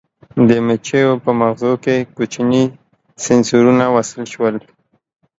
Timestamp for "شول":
4.33-4.55